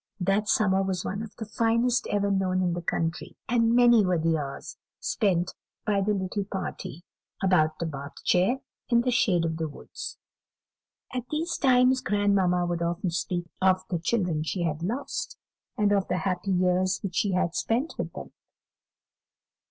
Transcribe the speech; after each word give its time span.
That 0.19 0.49
summer 0.49 0.81
was 0.81 1.05
one 1.05 1.21
of 1.21 1.35
the 1.35 1.45
finest 1.45 2.07
ever 2.07 2.31
known 2.31 2.63
in 2.63 2.73
the 2.73 2.81
country, 2.81 3.37
and 3.47 3.75
many 3.75 4.03
were 4.03 4.17
the 4.17 4.35
hours 4.35 4.75
spent 4.99 5.53
by 5.85 6.01
the 6.01 6.15
little 6.15 6.43
party 6.43 7.03
about 7.43 7.77
the 7.77 7.85
Bath 7.85 8.15
chair, 8.23 8.61
in 8.89 9.01
the 9.01 9.11
shade 9.11 9.45
of 9.45 9.57
the 9.57 9.67
woods. 9.69 10.17
At 11.13 11.29
these 11.29 11.55
times 11.55 12.01
grandmamma 12.01 12.65
would 12.65 12.81
often 12.81 13.11
speak 13.11 13.45
of 13.61 13.87
the 13.89 13.99
children 13.99 14.41
she 14.41 14.63
had 14.63 14.81
lost, 14.81 15.37
and 15.77 15.91
of 15.91 16.07
the 16.07 16.17
happy 16.17 16.49
years 16.49 16.99
which 17.03 17.17
she 17.17 17.33
had 17.33 17.53
spent 17.53 17.93
with 17.99 18.11
them. 18.13 18.31